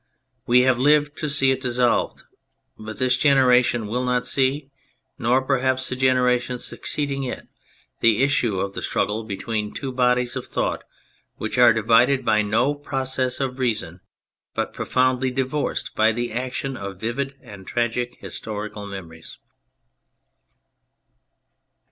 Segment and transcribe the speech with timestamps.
[0.47, 2.23] We have lived to see it dissolved;
[2.75, 4.71] but this generation will not see,
[5.19, 7.47] nor perhaps the generation succeeding it,
[7.99, 10.83] the issue of the struggle between two bodies of thought
[11.35, 14.01] which are divided by no process of reason,
[14.55, 19.37] but profoundly divorced by the action of vivid and tragic historical naemories.